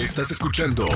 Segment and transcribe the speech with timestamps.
[0.00, 0.86] Estás escuchando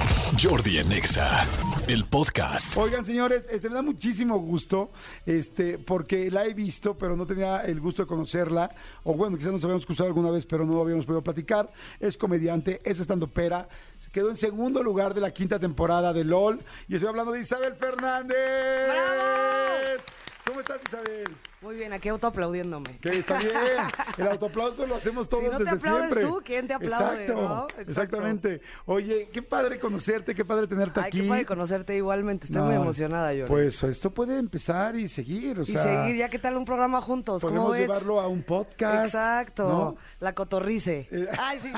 [0.42, 1.46] Jordi en Exa,
[1.88, 2.74] el podcast.
[2.74, 4.92] Oigan, señores, este me da muchísimo gusto,
[5.26, 8.74] este, porque la he visto, pero no tenía el gusto de conocerla.
[9.02, 11.70] O bueno, quizás nos habíamos cruzado alguna vez, pero no habíamos podido platicar.
[12.00, 13.68] Es comediante, es estando pera.
[14.10, 16.64] Quedó en segundo lugar de la quinta temporada de LOL.
[16.88, 18.38] Y estoy hablando de Isabel Fernández.
[18.88, 20.23] ¡Bravo!
[20.46, 21.24] ¿Cómo estás, Isabel?
[21.62, 22.98] Muy bien, aquí autoaplaudiéndome.
[22.98, 23.50] Que está bien.
[24.18, 26.22] El autoaplauso lo hacemos todos Si no te desde aplaudes siempre.
[26.24, 27.62] tú, ¿quién te aplaude, Exacto, no?
[27.64, 27.90] Exacto.
[27.90, 28.60] Exactamente.
[28.84, 31.22] Oye, qué padre conocerte, qué padre tenerte Ay, aquí.
[31.22, 32.44] qué padre conocerte igualmente.
[32.46, 33.46] Estoy No, muy emocionada, yo.
[33.46, 37.00] Pues esto puede empezar y seguir, o y sea, seguir, ya qué tal un programa
[37.00, 39.06] juntos, ¿cómo podemos llevarlo a un podcast.
[39.06, 41.08] Exacto, la cotorrice.
[41.10, 41.72] Eh, Ay, sí.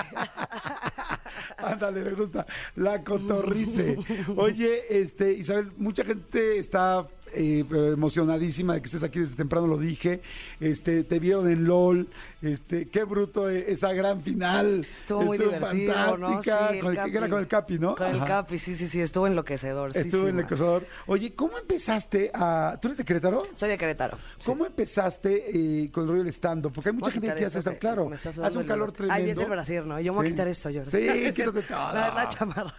[1.58, 2.44] Ándale, me gusta.
[2.74, 3.96] La cotorrice.
[4.36, 7.06] Oye, este, Isabel, mucha gente está
[7.36, 10.20] eh, emocionadísima de que estés aquí desde temprano, lo dije.
[10.60, 12.08] Este, te vieron en LOL.
[12.42, 14.86] Este, qué bruto eh, esa gran final.
[14.96, 16.18] Estuvo muy divertido, fantástica.
[16.18, 16.42] ¿no?
[16.42, 17.16] Sí, el con el, Capi.
[17.16, 17.94] era con el Capi, ¿no?
[17.94, 18.24] Con el.
[18.24, 19.96] Capi, sí, sí, sí, estuvo enloquecedor.
[19.96, 20.42] Estuvo sí, en el ma.
[20.42, 20.86] acosador.
[21.06, 22.78] Oye, ¿cómo empezaste a.
[22.80, 23.46] ¿Tú eres de Querétaro?
[23.54, 24.18] Soy de Querétaro.
[24.44, 26.72] ¿Cómo empezaste eh, con el rollo del stand-up?
[26.72, 28.10] Porque hay mucha gente que hace esto stand claro.
[28.42, 29.24] Hace un calor tremendo.
[29.24, 30.00] Ay, es el brasier, ¿no?
[30.00, 30.84] Yo me voy a quitar esto, yo.
[30.84, 31.92] Sí, quítate todo.
[31.92, 32.74] La, la chamarra.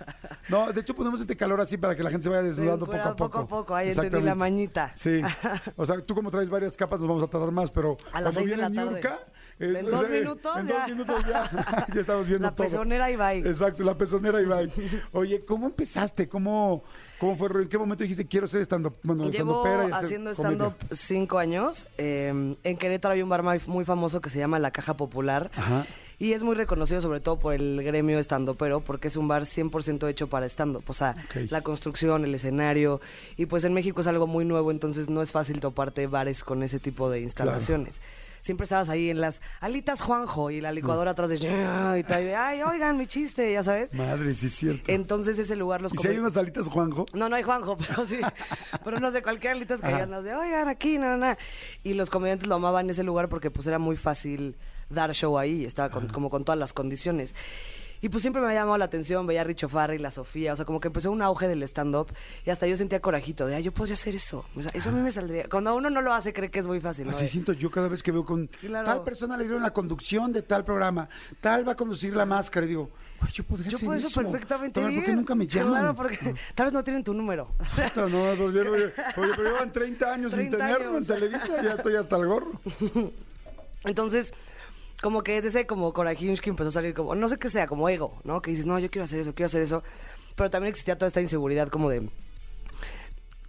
[0.49, 2.97] No, de hecho ponemos este calor así para que la gente se vaya desnudando poco
[2.97, 3.16] a poco.
[3.16, 4.36] poco a poco, ahí entendí la.
[4.49, 4.91] Mañita.
[4.95, 5.21] Sí.
[5.75, 8.33] O sea, tú como traes varias capas nos vamos a tardar más, pero A las
[8.33, 9.01] seis de la tarde.
[9.59, 10.79] En dos minutos En ya.
[10.81, 11.87] dos minutos ya.
[11.93, 12.65] ya estamos viendo La todo.
[12.67, 13.39] pezonera y bye.
[13.49, 14.71] Exacto, la pezonera y bye.
[15.13, 16.27] Oye, ¿cómo empezaste?
[16.29, 16.83] ¿Cómo,
[17.19, 17.49] cómo fue?
[17.63, 21.87] ¿En qué momento dijiste quiero ser estando bueno, Llevo hacer haciendo stand-up cinco años.
[21.97, 25.49] Eh, en Querétaro hay un bar muy famoso que se llama La Caja Popular.
[25.55, 25.85] Ajá.
[26.19, 30.09] Y es muy reconocido sobre todo por el gremio stand-upero, porque es un bar 100%
[30.09, 30.83] hecho para stand-up.
[30.87, 31.15] O sea,
[31.49, 33.01] la construcción, el escenario.
[33.35, 36.63] Y pues en México es algo muy nuevo, entonces no es fácil toparte bares con
[36.63, 38.01] ese tipo de instalaciones.
[38.41, 41.35] Siempre estabas ahí en las alitas Juanjo y la licuadora atrás de...
[41.35, 43.93] Y tal, de, Ay, oigan, mi chiste, ya sabes.
[43.93, 44.89] Madre, sí es cierto.
[44.89, 47.05] Entonces ese lugar los ¿Y si hay unas alitas, Juanjo?
[47.13, 48.19] no, no hay Juanjo, pero sí.
[48.85, 51.37] pero no sé, cualquier alitas que hayan de, oigan, aquí, nada, nada.
[51.83, 54.55] Y los comediantes lo amaban en ese lugar porque pues era muy fácil
[54.89, 57.33] dar show ahí, estaba con- como con todas las condiciones.
[57.99, 60.55] Y pues siempre me había llamado la atención, veía a Richo Farri, la Sofía, o
[60.55, 62.14] sea, como que empezó un auge del stand-up
[62.45, 64.45] y hasta yo sentía corajito de, ah, yo podría hacer eso.
[64.55, 65.49] O sea, eso a mí me saldría.
[65.49, 67.05] Cuando uno no lo hace, cree que es muy fácil.
[67.08, 67.11] ¿no?
[67.14, 68.86] Así siento yo cada vez que veo con Claro.
[68.86, 71.09] tal persona le dieron la conducción de tal programa,
[71.42, 74.08] tal va a conducir la máscara y digo, "Ay, yo podría Yo hacer puedo eso.
[74.09, 74.99] eso perfectamente Pero, bien.
[74.99, 75.71] ¿Por qué nunca me llaman?
[75.73, 77.48] Claro, porque tal vez no tienen tu número.
[77.58, 81.04] Puta, no, no, yo- oye, pero llevan 30 años sin 30 tenerlo en.
[81.08, 82.61] Televisa, ya estoy hasta el gorro.
[83.86, 84.33] Entonces,
[85.02, 87.87] como que ese como corajillo que empezó a salir como, no sé qué sea, como
[87.89, 88.41] ego, ¿no?
[88.41, 89.83] Que dices, no, yo quiero hacer eso, quiero hacer eso.
[90.35, 92.09] Pero también existía toda esta inseguridad como de...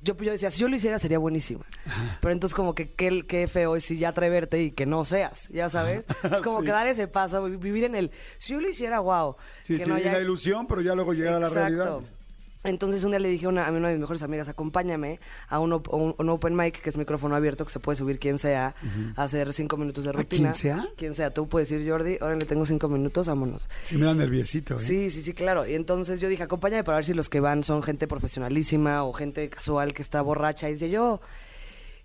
[0.00, 1.64] Yo, yo decía, si yo lo hiciera sería buenísima.
[2.20, 5.48] Pero entonces como que qué, qué feo es si ya atreverte y que no seas,
[5.48, 6.06] ya sabes.
[6.22, 6.66] Es como Sí.
[6.66, 9.34] que dar ese paso, vi- vivir en el, si yo lo hiciera, wow.
[9.62, 11.98] Sí, que sí, no la ilusión, pero ya luego llegar a la realidad.
[12.64, 15.60] Entonces un día le dije a una, a una de mis mejores amigas, acompáñame a
[15.60, 18.38] un, op- un- un open mic, que es micrófono abierto, que se puede subir quien
[18.40, 18.74] sea,
[19.16, 20.50] a hacer cinco minutos de rutina.
[20.52, 20.88] quién sea?
[20.96, 21.32] Quien sea.
[21.32, 23.68] Tú puedes ir, Jordi, ahora le tengo cinco minutos, vámonos.
[23.84, 24.78] Sí me da nerviosito, ¿eh?
[24.78, 25.66] Sí, sí, sí, claro.
[25.66, 29.12] Y entonces yo dije, acompáñame para ver si los que van son gente profesionalísima o
[29.12, 30.68] gente casual que está borracha.
[30.68, 31.20] Y dice yo...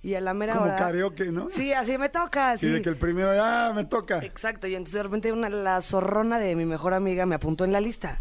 [0.06, 0.76] Y a la mera Como hora...
[0.76, 1.50] karaoke, ¿no?
[1.50, 2.68] Sí, así me toca, Y sí.
[2.68, 4.20] de que el primero, ya me toca.
[4.20, 7.72] Exacto, y entonces de repente una, la zorrona de mi mejor amiga me apuntó en
[7.72, 8.20] la lista.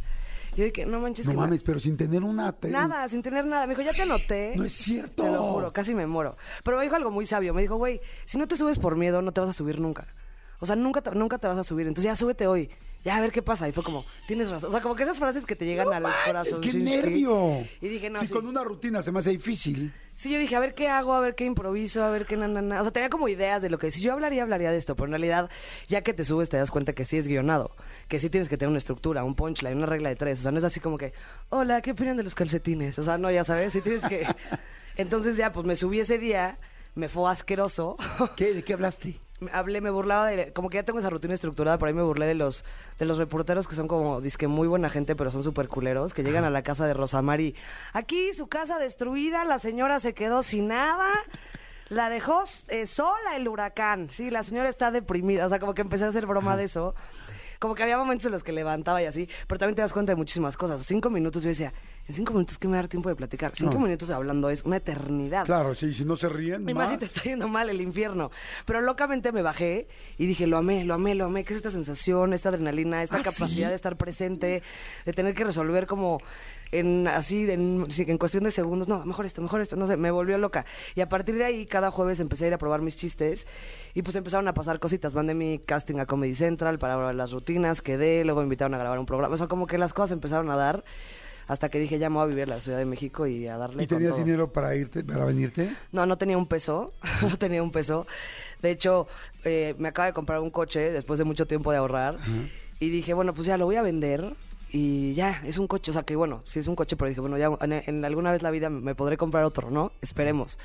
[0.56, 2.54] Yo dije, no manches No que me- mames, pero sin tener una...
[2.68, 3.66] Nada, sin tener nada.
[3.66, 4.52] Me dijo, ya te anoté.
[4.56, 5.22] No es cierto.
[5.22, 6.36] Te lo juro, casi me muero.
[6.62, 7.54] Pero me dijo algo muy sabio.
[7.54, 10.06] Me dijo, güey, si no te subes por miedo, no te vas a subir nunca.
[10.60, 11.86] O sea, nunca te, nunca te vas a subir.
[11.86, 12.70] Entonces ya súbete hoy.
[13.04, 13.68] Ya a ver qué pasa.
[13.68, 14.68] Y fue como, tienes razón.
[14.68, 16.60] O sea, como que esas frases que te llegan No al manches, corazón.
[16.60, 17.66] ¡Qué nervio!
[17.80, 18.32] Y dije, no, Si sí.
[18.32, 19.92] con una rutina se me hace difícil.
[20.22, 22.46] Sí, yo dije, a ver qué hago, a ver qué improviso, a ver qué na,
[22.46, 22.78] na, na.
[22.80, 25.06] O sea, tenía como ideas de lo que si yo hablaría, hablaría de esto, pero
[25.06, 25.50] en realidad,
[25.88, 27.74] ya que te subes, te das cuenta que sí es guionado,
[28.06, 30.38] que sí tienes que tener una estructura, un punchline, una regla de tres.
[30.38, 31.12] O sea, no es así como que,
[31.48, 33.00] hola, ¿qué opinan de los calcetines?
[33.00, 34.24] O sea, no, ya sabes, sí tienes que.
[34.96, 36.56] Entonces ya, pues me subí ese día,
[36.94, 37.96] me fue asqueroso.
[38.36, 38.54] ¿Qué?
[38.54, 39.20] ¿De qué hablaste?
[39.40, 42.02] Me- hablé, me burlaba de, como que ya tengo esa rutina estructurada, por ahí me
[42.02, 42.64] burlé de los,
[42.98, 46.22] de los reporteros que son como, disque muy buena gente, pero son súper culeros, que
[46.22, 47.56] llegan a la casa de Rosamari,
[47.92, 51.08] aquí su casa destruida, la señora se quedó sin nada,
[51.88, 55.82] la dejó eh, sola el huracán, sí, la señora está deprimida, o sea, como que
[55.82, 56.94] empecé a hacer broma de eso.
[57.58, 60.10] Como que había momentos en los que levantaba y así, pero también te das cuenta
[60.10, 60.84] de muchísimas cosas.
[60.84, 61.72] Cinco minutos, yo decía,
[62.08, 63.52] en cinco minutos, ¿qué me va a dar tiempo de platicar?
[63.54, 63.80] Cinco No.
[63.80, 65.44] minutos hablando es una eternidad.
[65.44, 68.30] Claro, sí, si no se ríen, Y más si te está yendo mal el infierno.
[68.66, 69.86] Pero locamente me bajé
[70.18, 71.44] y dije, lo amé, lo amé, lo amé.
[71.44, 73.70] ¿Qué es esta sensación, esta adrenalina, esta ¿Ah, capacidad sí?
[73.70, 74.62] de estar presente,
[75.06, 76.18] de tener que resolver como
[76.72, 77.86] en así, en,
[78.18, 78.88] cuestión de segundos?
[78.88, 79.76] No, mejor esto, mejor esto.
[79.76, 80.66] No sé, me volvió loca.
[80.96, 83.46] Y a partir de ahí, cada jueves empecé a ir a probar mis chistes
[83.94, 85.14] y pues empezaron a pasar cositas.
[85.14, 88.98] Mandé mi casting a Comedy Central para las rutinas, quedé, luego me invitaron a grabar
[88.98, 89.34] un programa.
[89.34, 90.82] O sea, como que las cosas empezaron a dar
[91.46, 93.56] hasta que dije, ya me voy a vivir a la Ciudad de México y a
[93.56, 94.24] darle ¿Y con tenías todo".
[94.24, 95.74] dinero para irte, para venirte?
[95.92, 96.92] No, no tenía un peso,
[97.22, 98.06] no tenía un peso.
[98.62, 99.08] De hecho,
[99.44, 102.18] eh, me acaba de comprar un coche después de mucho tiempo de ahorrar
[102.80, 104.34] y dije, bueno, pues ya lo voy a vender
[104.70, 107.20] y ya, es un coche, o sea que bueno, sí es un coche, pero dije,
[107.20, 109.92] bueno, ya en, en alguna vez la vida me podré comprar otro, ¿no?
[110.00, 110.58] Esperemos.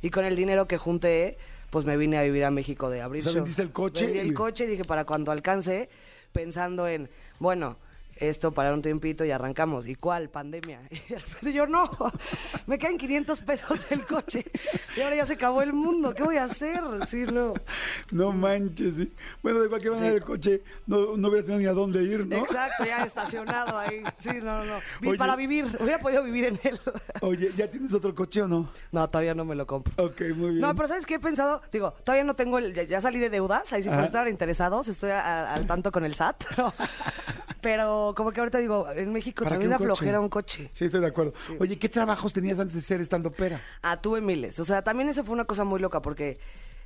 [0.00, 1.36] Y con el dinero que junté,
[1.70, 3.20] pues me vine a vivir a México de abril.
[3.20, 5.88] O sea, vendiste el coche Vendí y- el coche y dije, para cuando alcance,
[6.32, 7.76] pensando en, bueno,
[8.16, 9.86] esto para un tiempito y arrancamos.
[9.86, 10.28] ¿Y cuál?
[10.30, 10.80] Pandemia.
[10.90, 11.90] Y de repente yo, no,
[12.66, 14.44] me quedan 500 pesos el coche.
[14.96, 16.14] Y ahora ya se acabó el mundo.
[16.14, 16.80] ¿Qué voy a hacer?
[17.06, 17.54] Sí, no.
[18.10, 19.12] No manches, sí.
[19.42, 20.16] Bueno, de cualquier manera Sí.
[20.16, 22.36] el coche no, no hubiera tenido ni a dónde ir, ¿no?
[22.36, 24.02] Exacto, ya estacionado ahí.
[24.20, 25.08] Sí, no, no, no.
[25.08, 25.18] Oye.
[25.18, 26.80] Para vivir, hubiera podido vivir en él.
[27.20, 28.68] Oye, ¿ya tienes otro coche o no?
[28.92, 29.92] No, todavía no me lo compro.
[30.04, 30.60] Ok, muy bien.
[30.60, 31.62] No, pero ¿sabes qué he pensado?
[31.72, 32.74] Digo, todavía no tengo el...
[32.88, 36.14] Ya, salí de deudas, ahí sí por estar interesados, estoy a- al tanto con el
[36.14, 36.44] SAT.
[36.58, 36.72] ¿no?
[37.64, 40.68] Pero como que ahorita digo, en México ¿Para también da flojera un coche.
[40.74, 41.32] Sí, estoy de acuerdo.
[41.58, 43.58] Oye, ¿qué trabajos tenías antes de ser estando pera?
[43.80, 44.60] Ah, tuve miles.
[44.60, 46.38] O sea, también eso fue una cosa muy loca porque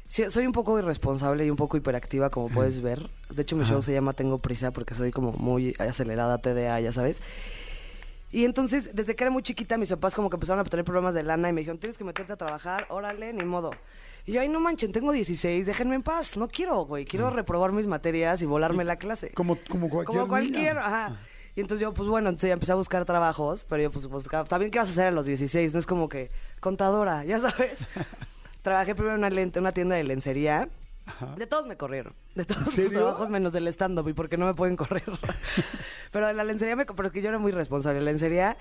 [0.06, 3.10] sí, soy un poco irresponsable y un poco hiperactiva, como puedes ver.
[3.28, 6.92] De hecho, mi show se llama Tengo Prisa porque soy como muy acelerada, TDA, ya
[6.92, 7.20] sabes.
[8.30, 11.12] Y entonces, desde que era muy chiquita, mis papás como que empezaron a tener problemas
[11.12, 13.70] de lana y me dijeron, tienes que meterte a trabajar, órale, ni modo.
[14.28, 17.72] Y yo, ay, no manchen, tengo 16, déjenme en paz, no quiero, güey, quiero reprobar
[17.72, 19.30] mis materias y volarme la clase.
[19.30, 20.86] Como, como cualquier Como cualquier, niña.
[20.86, 21.20] ajá.
[21.56, 24.44] Y entonces yo, pues bueno, entonces ya empecé a buscar trabajos, pero yo, pues, buscaba,
[24.44, 25.72] también, ¿qué vas a hacer a los 16?
[25.72, 26.30] No es como que
[26.60, 27.86] contadora, ya sabes.
[28.62, 30.68] Trabajé primero en una, lente, una tienda de lencería.
[31.38, 32.12] De todos me corrieron.
[32.34, 35.04] De todos los trabajos menos del stand-up y porque no me pueden correr.
[36.12, 36.84] pero en la lencería me...
[36.84, 37.98] Pero es que yo era muy responsable.
[38.00, 38.58] En la lencería,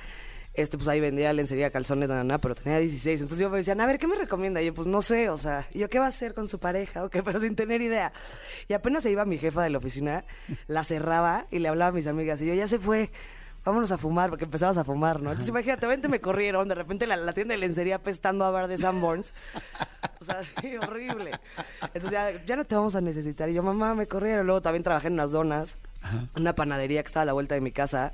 [0.57, 3.21] este, pues ahí vendía lencería, calzones, nada, nada, pero tenía 16.
[3.21, 4.59] Entonces yo me decían, a ver, ¿qué me recomienda?
[4.59, 6.59] Y yo, pues no sé, o sea, ¿y yo qué va a hacer con su
[6.59, 7.03] pareja?
[7.05, 7.21] ¿O qué?
[7.21, 8.11] Pero sin tener idea.
[8.67, 10.25] Y apenas se iba mi jefa de la oficina,
[10.67, 12.41] la cerraba y le hablaba a mis amigas.
[12.41, 13.11] Y yo, ya se fue.
[13.63, 15.29] Vámonos a fumar, porque empezabas a fumar, ¿no?
[15.29, 18.69] Entonces imagínate, vente, me corrieron, de repente la, la tienda de lencería apestando a bar
[18.69, 19.33] de Sanborns.
[20.21, 21.31] O sea, sí, horrible.
[21.93, 23.49] Entonces ya, ya no te vamos a necesitar.
[23.49, 24.45] Y yo, mamá, me corrieron.
[24.47, 25.77] Luego también trabajé en unas donas,
[26.35, 28.13] una panadería que estaba a la vuelta de mi casa.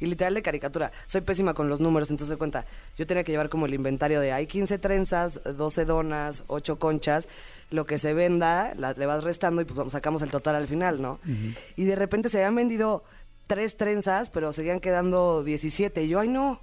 [0.00, 0.90] Y literal de caricatura.
[1.06, 2.64] Soy pésima con los números, entonces cuenta.
[2.96, 7.28] Yo tenía que llevar como el inventario de hay 15 trenzas, 12 donas, 8 conchas.
[7.70, 11.00] Lo que se venda, la- le vas restando y pues sacamos el total al final,
[11.00, 11.20] ¿no?
[11.76, 13.04] Y de repente se habían vendido
[13.46, 16.02] tres trenzas, pero seguían quedando 17.
[16.02, 16.60] Y yo, ay, no.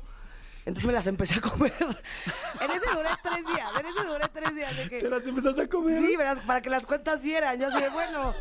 [0.68, 1.74] Entonces me las empecé a comer.
[1.80, 4.75] en ese duré tres días, en ese duré tres días.
[4.78, 6.00] De que, ¿Te las empezaste a comer?
[6.06, 7.58] Sí, verás, para que las cuentas dieran.
[7.58, 8.34] Yo así de, bueno,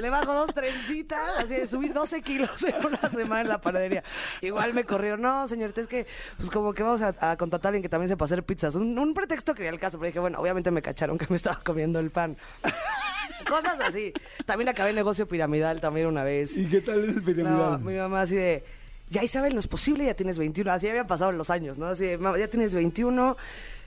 [0.00, 4.02] le bajo dos trencitas, así de subí 12 kilos en una semana en la panadería.
[4.40, 6.06] Igual me corrió, no, señorita, es que,
[6.38, 8.74] pues como que vamos a, a contratar a alguien que también sepa hacer pizzas.
[8.74, 11.60] Un, un pretexto que el caso, pero dije, bueno, obviamente me cacharon que me estaba
[11.62, 12.38] comiendo el pan.
[13.48, 14.14] Cosas así.
[14.46, 16.56] También acabé el negocio piramidal también una vez.
[16.56, 17.80] ¿Y qué tal es el No, piramidal?
[17.80, 18.64] mi mamá así de,
[19.10, 20.70] ya Isabel, no es posible, ya tienes 21.
[20.72, 21.86] Así habían pasado los años, ¿no?
[21.86, 23.36] Así de, "Mamá, ya tienes 21,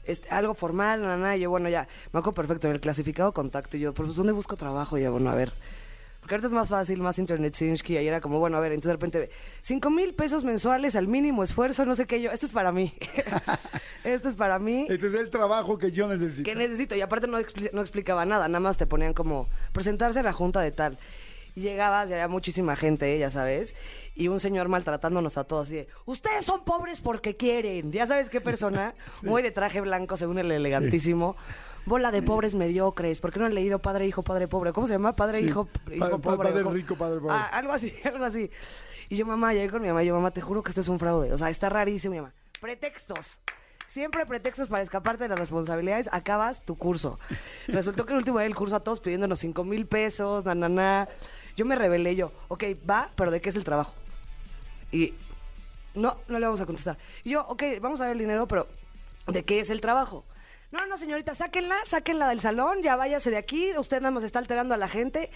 [0.05, 1.37] este, algo formal, nada, nada.
[1.37, 3.77] Y yo, bueno, ya, me acuerdo perfecto, en el clasificado contacto.
[3.77, 4.97] Y yo, pues, ¿dónde busco trabajo?
[4.97, 5.53] Y yo, bueno, a ver.
[6.19, 7.55] Porque ahorita es más fácil, más internet.
[7.61, 9.29] Y era como, bueno, a ver, entonces de repente,
[9.61, 12.21] 5 mil pesos mensuales al mínimo esfuerzo, no sé qué.
[12.21, 12.93] Yo, esto es para mí.
[14.03, 14.85] esto es para mí.
[14.89, 16.49] Este es el trabajo que yo necesito.
[16.49, 16.95] ¿Qué necesito?
[16.95, 20.33] Y aparte no, expli- no explicaba nada, nada más te ponían como presentarse a la
[20.33, 20.97] junta de tal.
[21.59, 23.75] Y llegabas y había muchísima gente, ya sabes,
[24.15, 27.91] y un señor maltratándonos a todos, así de, ustedes son pobres porque quieren.
[27.91, 31.35] Ya sabes qué persona, muy de traje blanco según el elegantísimo.
[31.85, 34.71] Bola de pobres mediocres, ¿por qué no han leído Padre, Hijo, Padre, Pobre?
[34.71, 35.17] ¿Cómo se llama?
[35.17, 36.49] Padre, Sí, Hijo, Hijo, pa- Pobre.
[36.49, 37.35] padre rico, padre pobre.
[37.37, 38.49] Ah, algo así, algo así.
[39.09, 40.87] Y yo, mamá, llegué con mi mamá, y yo, mamá, te juro que esto es
[40.87, 41.33] un fraude.
[41.33, 42.33] O sea, está rarísimo, mi mamá.
[42.61, 43.41] Pretextos.
[43.87, 47.17] Siempre pretextos para escaparte de las responsabilidades, acabas tu curso.
[47.67, 50.69] Resultó que el último día del curso a todos pidiéndonos cinco mil pesos, na, na,
[50.69, 51.09] na.
[51.59, 53.93] Yo me rebelé yo, ok, va, pero ¿de qué es el trabajo?
[54.93, 55.13] Y
[55.93, 56.97] no, no le vamos a contestar.
[57.25, 58.69] Yo, ok, vamos a ver el dinero, pero
[59.27, 60.23] ¿de qué es el trabajo?
[60.71, 64.39] No, no, señorita, sáquenla, sáquenla del salón, ya váyase de aquí, usted nada más está
[64.39, 65.31] alterando a la gente.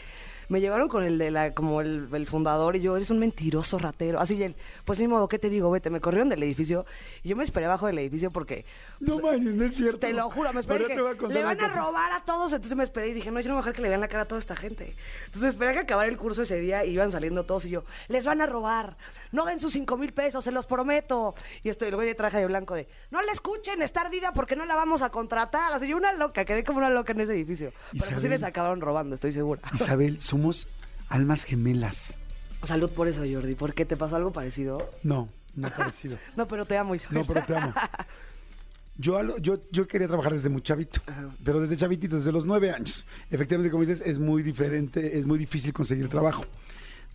[0.53, 3.79] Me llevaron con el de la, como el, el fundador, y yo, eres un mentiroso
[3.79, 4.19] ratero.
[4.19, 4.55] Así, y él,
[4.85, 5.71] pues ni modo, ¿qué te digo?
[5.71, 6.85] Vete, me corrieron del edificio,
[7.23, 8.63] y yo me esperé abajo del edificio porque
[8.99, 9.97] No manches, no es cierto.
[9.99, 10.83] te lo juro, me esperé.
[10.83, 12.53] Dije, te voy a contar le van a robar a todos.
[12.53, 14.07] Entonces me esperé y dije, no, yo no voy a dejar que le vean la
[14.07, 14.95] cara a toda esta gente.
[15.25, 17.71] Entonces me esperé a que acabara el curso ese día y iban saliendo todos y
[17.71, 18.95] yo, les van a robar.
[19.31, 21.33] No den sus cinco mil pesos, se los prometo.
[21.63, 24.65] Y estoy luego de traje de blanco de, no le escuchen, está ardida porque no
[24.65, 25.73] la vamos a contratar.
[25.73, 27.71] Así yo una loca, quedé como una loca en ese edificio.
[27.71, 28.29] Pero pues sí Isabel.
[28.29, 29.61] les acabaron robando, estoy segura.
[29.73, 30.67] Isabel, somos
[31.07, 32.17] almas gemelas.
[32.63, 33.55] Salud por eso, Jordi.
[33.55, 34.89] ¿Por qué te pasó algo parecido?
[35.03, 36.17] No, no parecido.
[36.35, 37.19] No, pero te amo, Isabel.
[37.19, 37.73] No, pero te amo.
[38.97, 41.01] Yo, yo, yo quería trabajar desde muy chavito,
[41.43, 43.05] pero desde chavitito, desde los nueve años.
[43.31, 46.45] Efectivamente, como dices, es muy diferente, es muy difícil conseguir trabajo.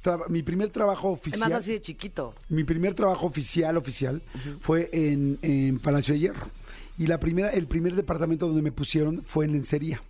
[0.03, 1.51] traba- mi primer trabajo oficial.
[1.51, 2.35] más así de chiquito.
[2.49, 4.23] Mi primer trabajo oficial, oficial,
[4.61, 6.49] fue en, en Palacio de Hierro.
[6.99, 10.03] Y la primera, el primer departamento donde me pusieron fue en lencería.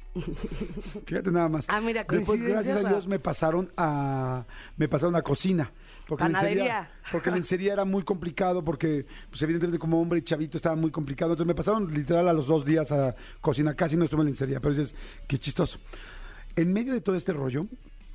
[1.06, 1.66] Fíjate nada más.
[1.68, 4.44] Ah, mira, Después, gracias a a- Dios, me pasaron a,
[4.76, 5.70] me pasaron a cocina.
[6.06, 6.54] Porque Panadería.
[6.64, 10.90] lencería, porque lencería era muy complicado, porque pues, evidentemente como hombre y chavito estaba muy
[10.90, 11.32] complicado.
[11.32, 13.74] Entonces me pasaron literal a los dos días a cocina.
[13.74, 14.94] Casi no estuve en lencería, pero dices,
[15.26, 15.78] qué chistoso.
[16.56, 17.66] En medio de todo este rollo,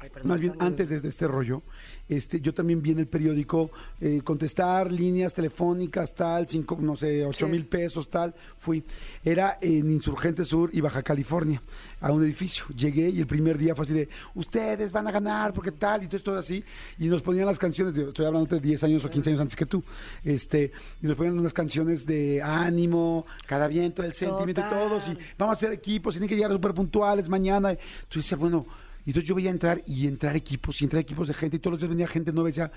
[0.03, 1.61] Ay, perdón, más bien antes de, de este rollo,
[2.09, 7.25] este, yo también vi en el periódico eh, contestar líneas telefónicas, tal, cinco, no sé,
[7.25, 7.51] ocho Sí.
[7.51, 8.35] mil pesos, tal.
[8.57, 8.83] Fui.
[9.23, 11.61] Era en Insurgente Sur y Baja California,
[12.01, 12.65] a un edificio.
[12.75, 16.07] Llegué y el primer día fue así de, ustedes van a ganar, porque tal, y
[16.07, 16.61] todo esto así.
[16.99, 19.55] Y nos ponían las canciones, de- estoy hablando de 10 años o 15 años antes
[19.55, 19.81] que tú,
[20.25, 24.79] este, y nos ponían unas canciones de ánimo, cada viento, el sentimiento y Total.
[24.89, 27.73] todos, y vamos a hacer equipos, tienen que llegar súper puntuales mañana.
[28.09, 28.65] Tú dices, bueno,
[29.05, 31.73] y entonces yo veía entrar y entrar equipos, y entrar equipos de gente, y todos
[31.73, 32.71] los días venía gente nueva y decía,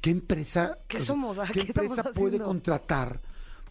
[0.00, 1.38] ¿qué empresa, ¿Qué somos?
[1.52, 3.20] ¿Qué, ¿qué estamos empresa puede contratar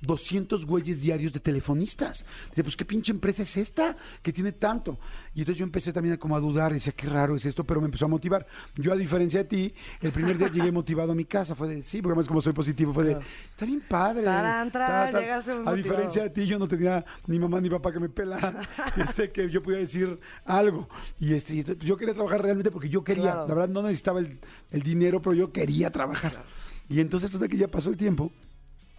[0.02, 2.26] 200 güeyes diarios de telefonistas?
[2.50, 5.00] Dice, pues qué pinche empresa es esta que tiene tanto.
[5.36, 7.64] Y entonces yo empecé también a como a dudar, y decía, qué raro es esto,
[7.64, 8.46] pero me empezó a motivar.
[8.76, 11.84] Yo, a diferencia de ti, el primer día llegué motivado a mi casa, fue de,
[11.84, 13.18] sí, porque además como soy positivo, fue de,
[13.50, 14.24] está bien padre.
[14.24, 15.22] Tarán, tarán, tal, tal".
[15.22, 18.10] llegaste muy A diferencia de ti, yo no tenía ni mamá ni papá que me
[18.10, 18.58] pelaran,
[18.98, 20.90] este, que yo pudiera decir algo.
[21.20, 23.48] Y este, yo quería trabajar realmente porque yo quería, Claro.
[23.48, 24.40] la verdad no necesitaba el,
[24.72, 26.44] el dinero, pero yo quería trabajar.
[26.90, 28.32] Y entonces, de que ya pasó el tiempo,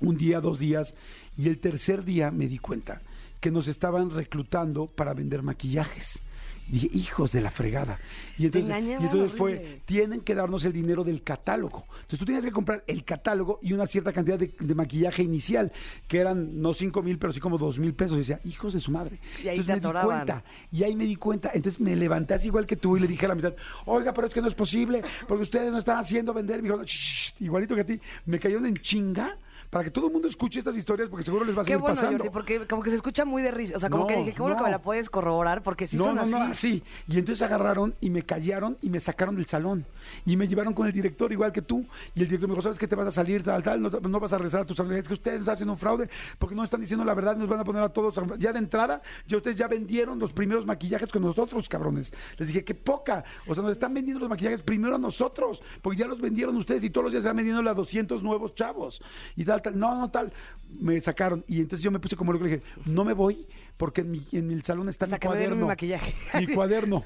[0.01, 0.95] un día, dos días,
[1.37, 3.03] y el tercer día me di cuenta
[3.41, 6.21] que nos estaban reclutando para vender maquillajes.
[6.69, 7.99] Y dije, hijos de la fregada.
[8.39, 11.85] Y entonces, y entonces fue, tienen que darnos el dinero del catálogo.
[12.03, 15.73] Entonces tú tienes que comprar el catálogo y una cierta cantidad de, de maquillaje inicial,
[16.07, 18.15] que eran no cinco mil, pero sí como dos mil pesos.
[18.17, 19.19] Y decía, hijos de su madre.
[19.43, 20.45] Y ahí Entonces me di cuenta.
[20.71, 21.51] Y ahí me di cuenta.
[21.53, 23.55] Entonces me levanté así igual que tú y le dije a la mitad,
[23.87, 26.63] oiga, pero es que no es posible, porque ustedes no están haciendo vender.
[26.63, 28.01] Me dijo, "Shh, igualito que a ti.
[28.27, 29.37] Me cayeron en chinga
[29.71, 31.81] para que todo el mundo escuche estas historias, porque seguro les va a Qué seguir
[31.81, 32.19] bueno, pasando.
[32.19, 33.77] Jordi, porque como que se escucha muy de risa.
[33.77, 34.63] O sea, como No, que dije, qué bueno no.
[34.63, 36.31] que me la puedes corroborar, porque sí no, son no, así.
[36.33, 36.83] no, así.
[37.09, 39.87] Y entonces agarraron y me callaron y me sacaron del salón.
[40.27, 41.87] Y me llevaron con el director, igual que tú.
[42.15, 42.89] Y el director me dijo, ¿sabes qué?
[42.89, 45.05] Te vas a salir, tal, tal, no, no vas a regresar a tus habilidades.
[45.05, 46.09] Es que ustedes están haciendo un fraude
[46.39, 48.19] porque no están diciendo la verdad, nos van a poner a todos.
[48.39, 52.13] Ya de entrada, ya ustedes ya vendieron los primeros maquillajes con nosotros, cabrones.
[52.39, 53.25] Les dije, qué poca.
[53.47, 56.83] O sea, nos están vendiendo los maquillajes primero a nosotros, porque ya los vendieron ustedes
[56.85, 59.01] y todos los días están vendiendo a 200 nuevos chavos.
[59.37, 59.79] Y tal, tal.
[59.79, 60.33] No, no, tal.
[60.81, 61.45] Me sacaron.
[61.47, 63.47] Y entonces yo me puse como loco y dije, no me voy
[63.81, 65.67] porque en, mi, en el salón está Hasta mi que me den mi cuaderno.
[65.67, 66.15] maquillaje.
[66.39, 67.05] Mi cuaderno.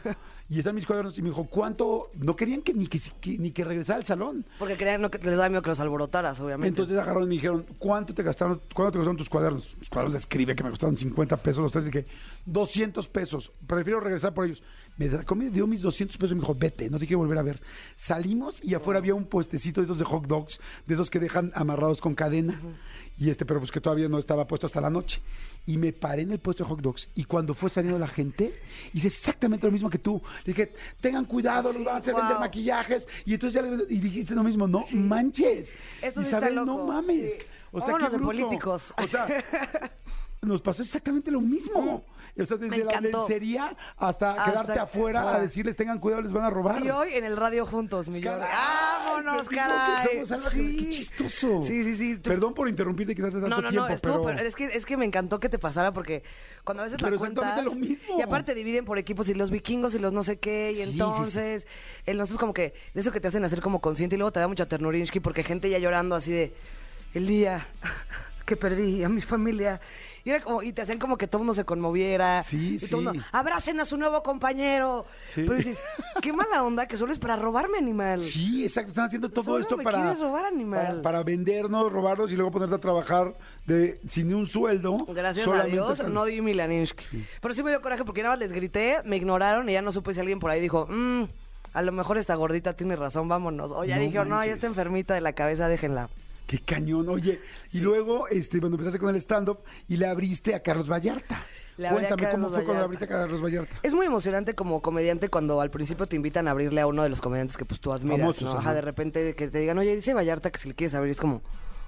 [0.51, 1.17] Y están mis cuadernos.
[1.17, 2.11] Y me dijo, ¿cuánto?
[2.17, 4.45] No querían que ni que, que- ni que regresara al salón.
[4.59, 6.69] Porque creían no, que les da miedo que los alborotaras, obviamente.
[6.69, 8.61] Entonces agarraron y me dijeron, ¿cuánto te gastaron?
[8.75, 9.75] ¿Cuánto te gastaron tus cuadernos?
[9.79, 11.85] Los cuadernos de escribe que me costaron 50 pesos los tres.
[11.87, 12.05] Dije,
[12.45, 13.53] 200 pesos.
[13.67, 14.63] Prefiero regresar por ellos.
[14.97, 17.39] Me sacó, me dio mis 200 pesos y me dijo, vete, no te quiero volver
[17.39, 17.63] a ver.
[17.97, 21.53] Salimos y afuera había un puestecito de esos de hot dogs, de esos que dejan
[21.55, 22.61] amarrados con cadena.
[23.17, 25.23] Y este, pero pues que todavía no estaba puesto hasta la noche.
[25.67, 27.09] Y me paré en el puesto de hot dogs.
[27.15, 28.61] Y cuando fue saliendo la gente,
[28.93, 30.21] hice exactamente lo mismo que tú.
[30.45, 33.09] Le dije, tengan cuidado, Sí, los van a hacer vender maquillajes.
[33.25, 35.75] Y entonces ya le, y dijiste lo mismo, no manches.
[36.03, 37.45] Esto sí está Isabel, loco, no mames.
[37.71, 38.27] O sea, qué bruto.
[38.27, 38.95] políticos.
[39.03, 39.27] O sea,
[40.43, 42.05] nos pasó exactamente lo mismo.
[42.37, 46.43] O sea, desde la lencería hasta, Hasta quedarte afuera a decirles tengan cuidado, les van
[46.45, 46.85] a robar.
[46.85, 48.21] Y hoy en el radio juntos, mi.
[48.21, 50.03] Caray, ¡Vámonos, caray!
[50.09, 50.77] que somos algo que- Sí.
[50.77, 51.63] Qué chistoso.
[51.63, 52.17] Sí, sí, sí.
[52.17, 54.37] Perdón por interrumpirte quitarte tanto No, no, tiempo, no, estuvo, pero...
[54.37, 56.25] pero es que, es que me encantó que te pasara porque
[56.65, 58.19] cuando a veces Pero la cuentas lo mismo.
[58.19, 60.83] y aparte dividen por equipos y los vikingos y los no sé qué y Sí,
[60.83, 61.67] entonces
[62.07, 64.41] el nosotros como que de eso que te hacen hacer como consciente y luego te
[64.41, 66.55] da mucha ternurinsky porque gente ya llorando así de
[67.15, 67.67] el día
[68.47, 69.81] que perdí a mi familia
[70.25, 72.79] y, era como, y te hacían como que todo el mundo se conmoviera Sí, y
[72.89, 73.13] todo el sí.
[73.13, 75.43] mundo, abracen a su nuevo compañero Sí.
[75.47, 75.79] pero dices
[76.23, 78.91] qué mala onda que solo es para robarme animal Sí, exacto.
[78.91, 80.87] Están haciendo todo Solo esto me para, quieres robar, animal.
[80.87, 85.05] para, para vendernos, robarnos y luego ponerte a trabajar de sin ni un sueldo.
[85.09, 87.27] Gracias a Dios, están- no di Milaninsky.
[87.41, 89.93] Pero sí me dio coraje porque nada más les grité, me ignoraron y ya no
[89.93, 91.25] supe si alguien por ahí dijo, "Mm,
[91.75, 93.71] a lo mejor esta gordita tiene razón, vámonos.
[93.73, 96.09] O ya No dijeron, no, ya está enfermita de la cabeza, déjenla.
[96.47, 97.41] Qué cañón, oye.
[97.73, 101.45] Y luego, este, cuando empezaste con el stand-up y le abriste a Carlos Vallarta.
[101.77, 103.77] Cuéntame cómo fue cuando abriste a Carlos Vallarta.
[103.83, 107.09] Es muy emocionante como comediante cuando al principio te invitan a abrirle a uno de
[107.09, 108.51] los comediantes que pues tú admiras, Famosos, ¿no?
[108.51, 108.59] ajá.
[108.61, 111.21] Ajá, de repente que te digan, oye, dice Vallarta que si le quieres abrir, es
[111.21, 111.43] como,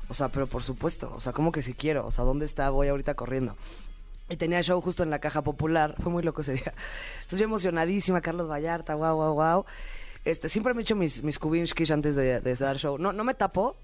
[0.09, 2.71] o sea, pero por supuesto, o sea, como que si quiero, o sea, ¿dónde está?
[2.71, 3.57] Voy ahorita corriendo.
[4.29, 6.75] Y tenía show justo en la caja popular, fue muy loco ese día.
[7.19, 9.67] Entonces yo emocionadísima, Carlos Vallarta, guau, guau, guau.
[10.26, 12.99] Este, siempre me echo mis, mis kubinskis antes de, de dar show.
[12.99, 13.76] No, no me tapo,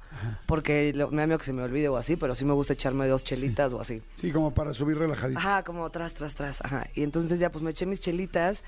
[0.47, 2.73] porque lo- me da miedo que se me olvide o así, pero sí me gusta
[2.73, 4.03] echarme dos chelitas o así.
[4.17, 5.39] Sí, como para subir relajadito.
[5.39, 6.61] Ajá, como tras, tras, tras.
[6.61, 6.89] Ajá.
[6.95, 8.65] Y entonces ya pues me eché mis chelitas.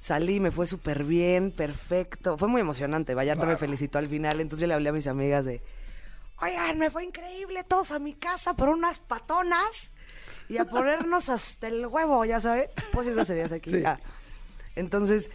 [0.00, 2.36] Salí, me fue súper bien, perfecto.
[2.36, 3.14] Fue muy emocionante.
[3.14, 4.38] Vallarta me felicitó al final.
[4.40, 5.62] Entonces yo le hablé a mis amigas de,
[6.42, 9.94] oigan, me fue increíble todos a mi casa por unas patonas
[10.50, 12.68] y a ponernos hasta el huevo, ya sabes.
[12.92, 13.70] Pues si serías aquí.
[13.70, 13.82] Sí.
[13.86, 13.98] Ah.
[14.76, 15.30] Entonces,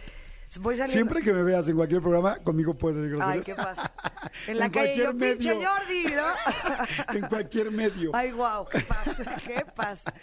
[0.58, 0.92] voy saliendo.
[0.92, 3.44] Siempre que me veas en cualquier programa, conmigo puedes decir Ay, groserías.
[3.44, 3.92] ¿qué pasa?
[4.48, 5.68] En la En calle yo, cualquier pinche medio.
[5.68, 7.14] Jordi, ¿no?
[7.14, 8.10] en cualquier medio.
[8.14, 10.14] Ay, wow, qué pasa, qué pasa.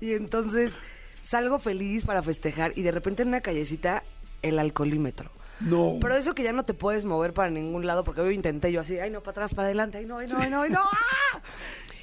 [0.00, 0.74] Y entonces
[1.20, 4.02] salgo feliz para festejar y de repente en una callecita
[4.42, 5.30] el alcoholímetro.
[5.60, 5.98] No.
[6.00, 8.80] Pero eso que ya no te puedes mover para ningún lado, porque hoy intenté yo
[8.80, 10.80] así, ay no, para atrás, para adelante, ay no, ay no, ay no, ay no.
[10.80, 11.40] ¡ah!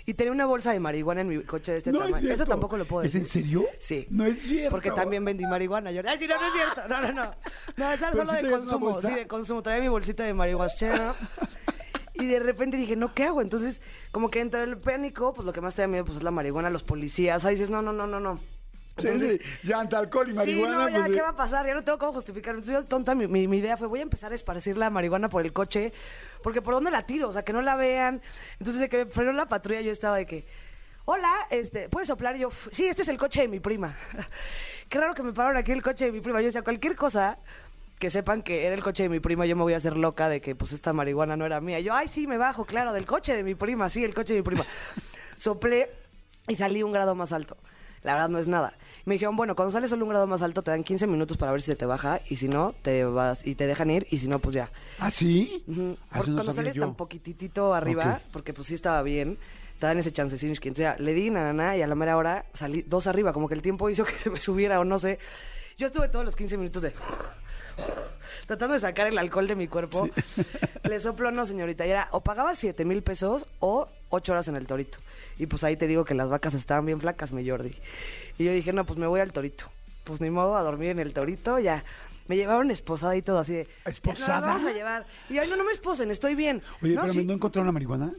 [0.05, 2.33] Y tenía una bolsa de marihuana en mi coche de este no es tamaño.
[2.33, 3.21] Eso tampoco lo puedo ¿Es decir.
[3.21, 3.65] en serio?
[3.79, 4.07] Sí.
[4.09, 4.71] No es cierto.
[4.71, 5.91] Porque también vendí marihuana.
[5.91, 6.87] Yo, ay, sí, no, no es cierto.
[6.87, 7.35] No, no, no.
[7.77, 9.01] No, es ¿Pero solo de consumo.
[9.01, 9.61] Sí, de consumo.
[9.61, 10.69] Traía mi bolsita de marihuana.
[12.15, 13.41] Y de repente dije, no, ¿qué hago?
[13.41, 16.23] Entonces, como que entre el pánico, pues lo que más te da miedo pues, es
[16.23, 17.37] la marihuana, los policías.
[17.37, 18.41] O sea, dices, no, no, no, no, no.
[19.01, 20.75] Sí, Entonces, sí, llanta, alcohol y marihuana.
[20.77, 21.65] Sí, no, ya, pues, ¿qué eh, va a pasar?
[21.65, 22.55] Ya no tengo cómo justificar.
[22.55, 25.29] Entonces, yo, tonta, mi, mi- mi idea fue, voy a empezar a esparcir la marihuana
[25.29, 25.93] por el coche,
[26.43, 27.29] porque ¿por dónde la tiro?
[27.29, 28.21] O sea, que no la vean.
[28.59, 30.45] Entonces, de que frenó la patrulla, yo estaba de que,
[31.05, 32.35] hola, este, ¿puedes soplar?
[32.35, 33.97] Y yo, sí, este es el coche de mi prima.
[34.89, 36.39] Qué raro que me pararon aquí el coche de mi prima.
[36.41, 37.37] Yo decía, cualquier cosa
[37.99, 40.29] que sepan que era el coche de mi prima, yo me voy a hacer loca
[40.29, 41.79] de que, pues, esta marihuana no era mía.
[41.81, 44.39] Yo, ay, sí, me bajo, claro, del coche de mi prima, sí, el coche de
[44.39, 44.65] mi prima.
[45.37, 45.89] Soplé
[46.47, 47.57] y salí un grado más alto.
[48.03, 48.73] La verdad no es nada.
[49.05, 51.51] Me dijeron, bueno, cuando sales solo un grado más alto te dan 15 minutos para
[51.51, 54.17] ver si se te baja y si no, te vas y te dejan ir y
[54.19, 54.71] si no, pues ya.
[54.99, 55.63] ¿Ah, sí?
[55.65, 56.81] Porque no cuando sales yo.
[56.81, 59.37] tan poquititito arriba, porque pues sí estaba bien,
[59.79, 60.49] te dan ese chancecín.
[60.49, 63.33] Entonces ya, le di na, na, na, y a la mera hora salí dos arriba,
[63.33, 65.19] como que el tiempo hizo que se me subiera o no sé.
[65.77, 66.93] Yo estuve todos los 15 minutos de...
[68.47, 70.09] tratando de sacar el alcohol de mi cuerpo.
[70.83, 71.85] Le soplo, no, señorita.
[71.85, 74.99] Y era o pagaba 7 mil pesos o 8 horas en el torito.
[75.37, 77.75] Y pues ahí te digo que las vacas estaban bien flacas, mi Jordi.
[78.37, 79.65] Y yo dije, no, pues me voy al torito.
[80.03, 81.83] Pues ni modo, a dormir en el torito, ya.
[82.27, 83.67] Me llevaron esposada y todo así de...
[83.85, 84.27] ¿Esposada?
[84.27, 85.05] "Ya nos vamos a llevar.
[85.29, 86.61] Y yo, ay, no, no me esposen, estoy bien.
[86.81, 87.25] Oye, no, pero sí.
[87.25, 88.13] ¿no encontraron la marihuana?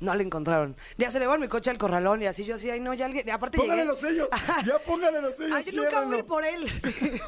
[0.00, 0.76] No le encontraron.
[0.98, 3.06] Ya se le va mi coche al corralón y así yo así, ay, no, ya
[3.06, 3.26] alguien...
[3.26, 4.28] y Aparte Póngale llegué- los sellos.
[4.66, 5.54] Ya póngale los sellos.
[5.56, 6.68] Ay, yo nunca voy por él.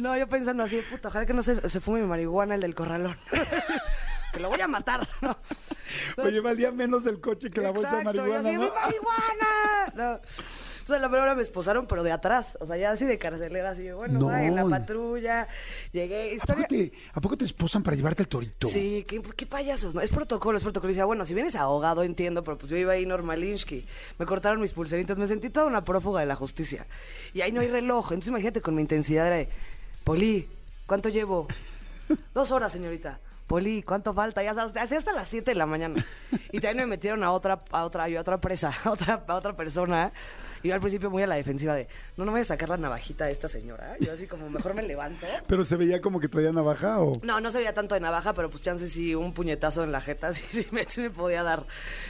[0.00, 2.74] No, yo pensando así, puta, ojalá que no se, se fume mi marihuana, el del
[2.74, 3.16] corralón.
[4.32, 5.36] que lo voy a matar, ¿no?
[6.18, 8.64] Oye, valía menos el coche que la bolsa de marihuana, yo así, ¿no?
[8.64, 9.92] ¡mi marihuana!
[9.94, 10.20] No.
[10.84, 12.56] O sea, la primera hora me esposaron, pero de atrás.
[12.62, 14.26] O sea, ya así de carcelera, así, bueno, No.
[14.26, 15.46] va en la patrulla.
[15.92, 16.66] Llegué, ¿A historia...
[16.66, 18.68] poco, te, ¿A poco te esposan para llevarte el torito?
[18.68, 20.00] Sí, ¿qué, qué payasos, ¿no?
[20.00, 20.90] Es protocolo, es protocolo.
[20.90, 23.86] Y decía, bueno, si vienes ahogado, entiendo, pero pues yo iba ahí normalinsky.
[24.18, 26.86] Me cortaron mis pulseritas, me sentí toda una prófuga de la justicia.
[27.34, 28.06] Y ahí no hay reloj.
[28.12, 29.48] Entonces imagínate con mi intensidad era de,
[30.08, 30.48] Poli,
[30.86, 31.46] ¿cuánto llevo?
[32.34, 33.20] Dos horas, señorita.
[33.46, 34.42] Poli, ¿cuánto falta?
[34.42, 36.02] Ya sabes, hasta las 7 de la mañana.
[36.50, 39.54] Y también me metieron a otra, a otra, a otra presa, a otra, a otra
[39.54, 40.10] persona.
[40.62, 42.68] Y yo al principio muy a la defensiva de, no, no me voy a sacar
[42.68, 43.96] la navajita de esta señora.
[44.00, 45.26] Yo así como, mejor me levanto.
[45.46, 47.20] Pero se veía como que traía navaja o...
[47.22, 50.00] No, no se veía tanto de navaja, pero pues chance sí, un puñetazo en la
[50.00, 51.64] jeta sí, sí, me, sí me podía dar.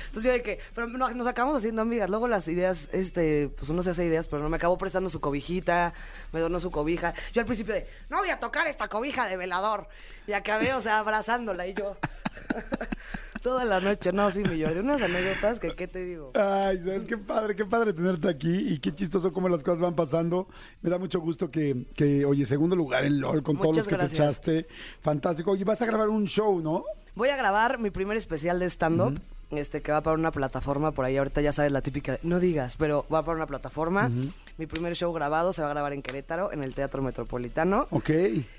[0.07, 2.09] Entonces yo de que, pero no- nos acabamos haciendo amigas.
[2.11, 5.21] Luego las ideas, este, pues uno se hace ideas, pero no me acabó prestando su
[5.21, 5.93] cobijita,
[6.33, 7.15] me donó su cobija.
[7.33, 9.89] Yo al principio de, no voy a tocar esta cobija de velador.
[10.27, 11.97] Y acabé, o sea, abrazándola y yo.
[13.42, 14.81] Toda la noche, no, sí, mi Jordi.
[14.81, 16.33] Unas anécdotas que, ¿qué te digo?
[16.35, 17.05] Ay, ¿sabes?
[17.05, 20.48] Qué padre, qué padre tenerte aquí y qué chistoso cómo las cosas van pasando.
[20.83, 23.94] Me da mucho gusto que, que oye, segundo lugar en LOL con todos los que
[23.94, 24.40] gracias.
[24.40, 24.74] te echaste.
[25.01, 25.53] Fantástico.
[25.53, 26.85] Oye, vas a grabar un show, ¿no?
[27.14, 29.20] Voy a grabar mi primer especial de stand-up,
[29.51, 31.16] este, que va para una plataforma por ahí.
[31.16, 34.11] Ahorita ya sabes la típica, de, no digas, pero va para una plataforma.
[34.57, 37.87] Mi primer show grabado se va a grabar en Querétaro, en el Teatro Metropolitano.
[37.90, 38.11] Ok.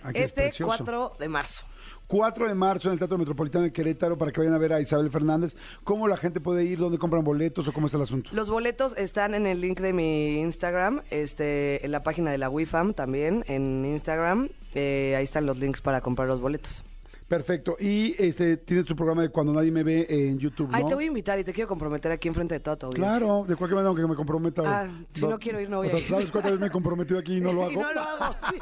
[0.04, 0.78] Aquí es este precioso.
[0.78, 1.66] 4 de marzo.
[2.10, 4.82] 4 de marzo en el Teatro Metropolitano de Querétaro para que vayan a ver a
[4.82, 5.56] Isabel Fernández.
[5.84, 6.80] ¿Cómo la gente puede ir?
[6.80, 8.32] ¿Dónde compran boletos o cómo está el asunto?
[8.34, 12.50] Los boletos están en el link de mi Instagram, este, en la página de la
[12.50, 14.50] WIFAM también, en Instagram.
[14.74, 16.84] Eh, ahí están los links para comprar los boletos.
[17.30, 17.78] Perfecto.
[17.80, 20.76] Y este tienes tu programa de Cuando Nadie Me Ve en YouTube, ¿no?
[20.76, 23.20] Ay, te voy a invitar y te quiero comprometer aquí enfrente de toda tu audiencia.
[23.20, 24.64] Claro, de cualquier manera, aunque me comprometa.
[24.66, 26.08] Ah, si no quiero ir, no voy o a ir.
[26.10, 27.72] ¿Sabes cuántas veces me he comprometido aquí y no lo hago?
[27.72, 28.36] Y no lo hago.
[28.50, 28.58] sí.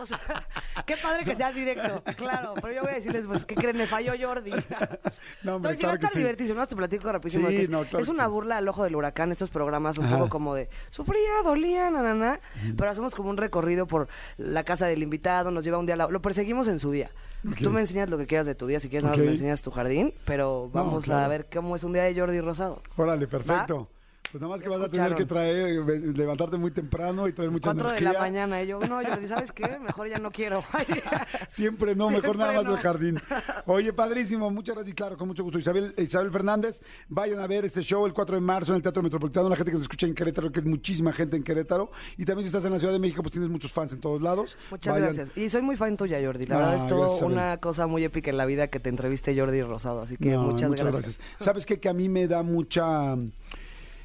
[0.00, 0.20] O sea,
[0.86, 2.02] qué padre que seas directo.
[2.16, 3.76] Claro, pero yo voy a decirles, pues, ¿qué creen?
[3.76, 4.52] Me falló Jordi.
[5.42, 6.52] No, hombre, Entonces, claro va a estar sí.
[6.52, 7.48] No, te platico rapidísimo.
[7.48, 10.18] Sí, no, claro es una burla al ojo del huracán, estos programas un Ajá.
[10.18, 12.40] poco como de sufría, dolía, na, na, na.
[12.76, 15.98] Pero hacemos como un recorrido por la casa del invitado, nos lleva un día a
[15.98, 16.08] la...
[16.08, 17.10] Lo perseguimos en su día.
[17.48, 17.56] Ok.
[17.62, 19.26] Tú me enseñas lo que quieras de tu día, si quieres nada más Ok.
[19.26, 21.24] me enseñas tu jardín, pero vamos claro.
[21.24, 22.82] a ver cómo es un día de Jordi Rosado.
[22.96, 23.88] Órale, perfecto.
[24.32, 25.84] Pues nada más que vas a tener que traer,
[26.16, 28.12] levantarte muy temprano y traer mucha 4 de energía.
[28.12, 28.62] la mañana.
[28.62, 29.78] Y yo, no, Jordi, ¿sabes qué?
[29.80, 30.62] Mejor ya no quiero.
[31.48, 32.72] Siempre no, mejor nada más no.
[32.72, 33.20] del jardín.
[33.66, 35.58] Oye, padrísimo, muchas gracias y claro, con mucho gusto.
[35.58, 39.02] Isabel, Isabel Fernández, vayan a ver este show el 4 de marzo en el Teatro
[39.02, 41.90] Metropolitano, la gente que nos escucha en Querétaro, que es muchísima gente en Querétaro.
[42.16, 44.22] Y también si estás en la Ciudad de México, pues tienes muchos fans en todos
[44.22, 44.56] lados.
[44.70, 45.14] Muchas Vayan.
[45.14, 45.36] gracias.
[45.36, 46.46] Y soy muy fan tuya, Jordi.
[46.46, 48.88] La Ah, verdad es todo gracias, una cosa muy épica en la vida que te
[48.90, 50.02] entreviste Jordi Rosado.
[50.02, 51.20] Así que No, muchas, gracias.
[51.38, 51.80] ¿Sabes qué?
[51.80, 53.16] Que a mí me da mucha...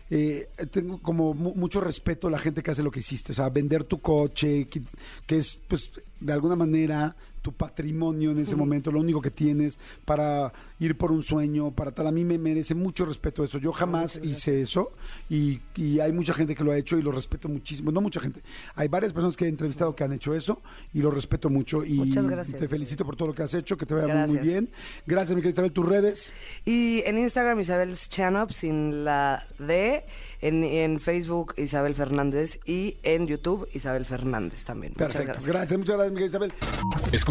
[0.09, 3.31] eh, tengo como mu- mucho respeto a la gente que hace lo que hiciste.
[3.31, 4.81] O sea, vender tu coche, que,
[5.25, 7.15] que es, pues, de alguna manera
[7.45, 11.91] tu patrimonio en ese momento, lo único que tienes para ir por un sueño, para
[11.91, 12.07] tal.
[12.07, 13.59] A mí me merece mucho respeto eso.
[13.59, 14.93] Yo jamás hice eso
[15.29, 17.91] y, y hay mucha gente que lo ha hecho y lo respeto muchísimo.
[17.91, 18.41] No mucha gente.
[18.73, 21.85] Hay varias personas que he entrevistado que han hecho eso y lo respeto mucho.
[21.85, 22.59] Y Muchas gracias.
[22.59, 24.67] te felicito por todo lo que has hecho, que te vaya muy, bien.
[25.05, 25.71] Gracias, mi querida Isabel.
[25.71, 26.33] Tus redes.
[26.65, 30.03] Y en Instagram Isabel Chanop sin la D,
[30.41, 34.93] en, en Facebook Isabel Fernández y en YouTube Isabel Fernández también.
[34.93, 35.33] Muchas Perfecto.
[35.33, 35.53] gracias.
[35.53, 35.79] Gracias.
[35.79, 37.13] muchas gracias, mi querida Isabel.